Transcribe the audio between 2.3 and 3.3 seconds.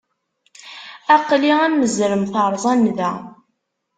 teṛẓa nnda.